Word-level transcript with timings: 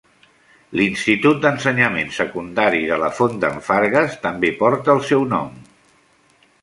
I 0.69 0.77
l'Institut 0.79 1.43
d'ensenyament 1.43 2.09
secundari 2.15 2.81
de 2.93 2.97
la 3.03 3.11
Font 3.19 3.37
d'en 3.45 3.61
Fargues 3.69 4.17
també 4.25 4.51
porta 4.63 4.95
el 4.99 5.05
seu 5.11 5.27
nom. 5.35 5.53